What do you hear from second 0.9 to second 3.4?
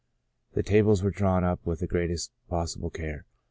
were drawn up with the greatest possible care.